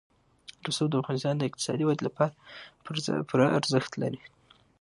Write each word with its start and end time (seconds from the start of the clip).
رسوب 0.67 0.87
د 0.89 0.95
افغانستان 1.01 1.35
د 1.37 1.43
اقتصادي 1.49 1.83
ودې 1.85 2.03
لپاره 2.07 2.33
پوره 3.29 3.47
ارزښت 3.57 3.91
لري. 4.01 4.21